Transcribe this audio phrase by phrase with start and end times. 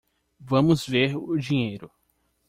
[0.39, 1.91] Vamos ver o dinheiro.